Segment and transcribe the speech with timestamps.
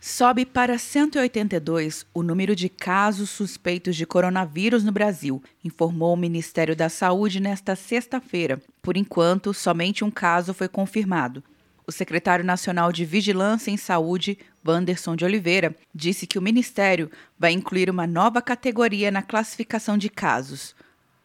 [0.00, 6.76] Sobe para 182 o número de casos suspeitos de coronavírus no Brasil, informou o Ministério
[6.76, 8.60] da Saúde nesta sexta-feira.
[8.82, 11.42] Por enquanto, somente um caso foi confirmado.
[11.86, 17.52] O secretário nacional de Vigilância em Saúde, Wanderson de Oliveira, disse que o ministério vai
[17.52, 20.74] incluir uma nova categoria na classificação de casos,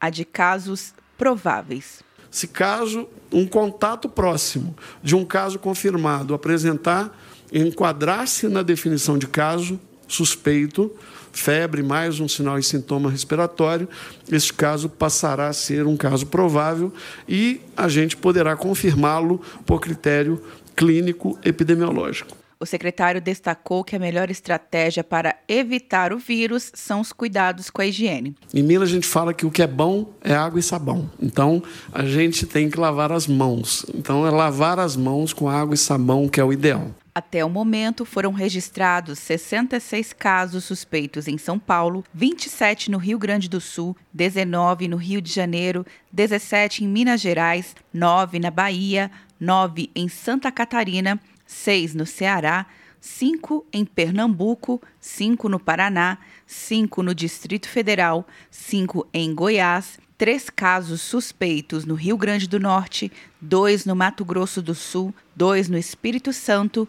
[0.00, 2.02] a de casos prováveis.
[2.30, 7.16] Se caso um contato próximo de um caso confirmado apresentar
[7.52, 10.90] enquadrar-se na definição de caso suspeito,
[11.32, 13.88] febre mais um sinal e sintoma respiratório,
[14.30, 16.92] esse caso passará a ser um caso provável
[17.28, 20.42] e a gente poderá confirmá-lo por critério
[20.74, 22.38] clínico epidemiológico.
[22.60, 27.80] O secretário destacou que a melhor estratégia para evitar o vírus são os cuidados com
[27.80, 28.34] a higiene.
[28.52, 31.08] Em Minas, a gente fala que o que é bom é água e sabão.
[31.22, 33.86] Então, a gente tem que lavar as mãos.
[33.94, 36.90] Então, é lavar as mãos com água e sabão que é o ideal.
[37.18, 43.48] Até o momento, foram registrados 66 casos suspeitos em São Paulo, 27 no Rio Grande
[43.48, 49.10] do Sul, 19 no Rio de Janeiro, 17 em Minas Gerais, 9 na Bahia,
[49.40, 52.66] 9 em Santa Catarina, 6 no Ceará,
[53.00, 61.00] 5 em Pernambuco, 5 no Paraná, 5 no Distrito Federal, 5 em Goiás, três casos
[61.00, 63.10] suspeitos no Rio Grande do Norte,
[63.40, 66.88] dois no Mato Grosso do Sul, dois no Espírito Santo,